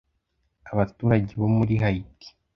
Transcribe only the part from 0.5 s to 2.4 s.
Abaturage bo muri Haiti